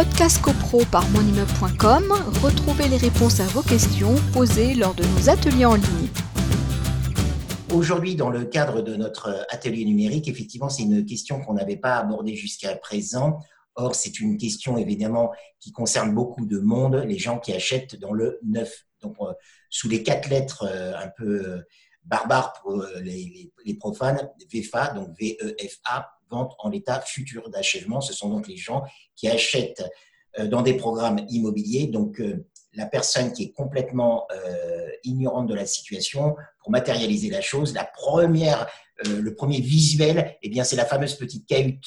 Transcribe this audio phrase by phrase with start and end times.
[0.00, 5.66] Podcast CoPro par monimmeuble.com, retrouvez les réponses à vos questions posées lors de nos ateliers
[5.66, 6.08] en ligne.
[7.70, 11.98] Aujourd'hui, dans le cadre de notre atelier numérique, effectivement, c'est une question qu'on n'avait pas
[11.98, 13.40] abordée jusqu'à présent.
[13.74, 18.14] Or, c'est une question évidemment qui concerne beaucoup de monde, les gens qui achètent dans
[18.14, 18.86] le neuf.
[19.02, 19.34] Donc, euh,
[19.68, 21.58] sous les quatre lettres euh, un peu euh,
[22.04, 28.00] barbares pour les, profanes, VFA, donc V-E-F-A, vente en l'état futur d'achèvement.
[28.00, 28.82] Ce sont donc les gens
[29.16, 29.84] qui achètent
[30.46, 31.88] dans des programmes immobiliers.
[31.88, 32.22] Donc,
[32.74, 34.28] la personne qui est complètement
[35.02, 38.68] ignorante de la situation, pour matérialiser la chose, la première,
[39.04, 41.84] le premier visuel, eh bien, c'est la fameuse petite cahute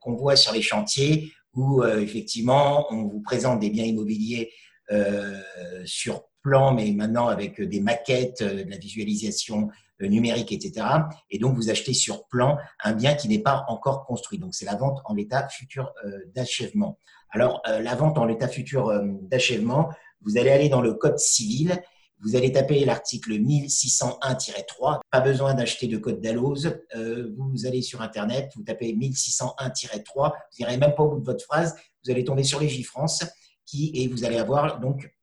[0.00, 4.52] qu'on voit sur les chantiers où euh, effectivement on vous présente des biens immobiliers
[4.90, 5.40] euh,
[5.84, 9.68] sur plan, mais maintenant avec des maquettes, euh, de la visualisation
[10.00, 10.86] numérique, etc.
[11.28, 14.38] Et donc vous achetez sur plan un bien qui n'est pas encore construit.
[14.38, 15.92] Donc c'est la vente en l'état futur
[16.36, 17.00] d'achèvement.
[17.30, 19.88] Alors la vente en l'état futur d'achèvement,
[20.20, 21.82] vous allez aller dans le code civil
[22.20, 25.00] vous allez taper l'article 1601-3.
[25.10, 26.76] Pas besoin d'acheter de code d'Alloz.
[26.96, 30.04] Euh, vous allez sur Internet, vous tapez 1601-3.
[30.14, 31.76] Vous n'irez même pas au bout de votre phrase.
[32.04, 33.24] Vous allez tomber sur Légifrance
[33.66, 35.14] qui, et vous allez avoir donc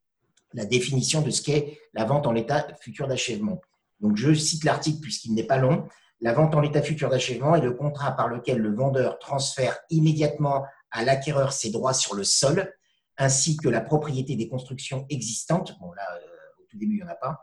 [0.55, 3.61] la définition de ce qu'est la vente en l'état futur d'achèvement.
[3.99, 5.87] Donc, je cite l'article puisqu'il n'est pas long.
[6.21, 10.63] La vente en l'état futur d'achèvement est le contrat par lequel le vendeur transfère immédiatement
[10.91, 12.73] à l'acquéreur ses droits sur le sol,
[13.17, 15.77] ainsi que la propriété des constructions existantes.
[15.79, 16.35] Bon, là, euh,
[16.73, 17.41] début, il n'y en a pas.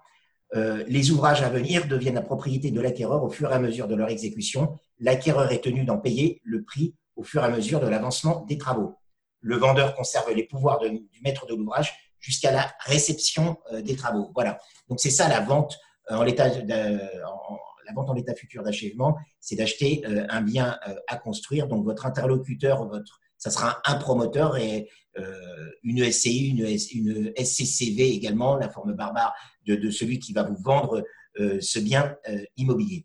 [0.54, 3.88] Euh, les ouvrages à venir deviennent la propriété de l'acquéreur au fur et à mesure
[3.88, 4.78] de leur exécution.
[4.98, 8.58] L'acquéreur est tenu d'en payer le prix au fur et à mesure de l'avancement des
[8.58, 8.96] travaux.
[9.40, 14.30] Le vendeur conserve les pouvoirs du maître de l'ouvrage jusqu'à la réception euh, des travaux.
[14.34, 14.58] Voilà.
[14.88, 15.78] Donc c'est ça la vente
[16.10, 16.48] euh, en l'état
[17.84, 21.66] la vente en l'état futur d'achèvement, c'est d'acheter un bien à construire.
[21.66, 28.56] Donc votre interlocuteur, votre ça sera un promoteur et euh, une SCI, une, SCCV également,
[28.56, 29.34] la forme barbare
[29.66, 31.02] de, celui qui va vous vendre
[31.40, 33.04] euh, ce bien euh, immobilier.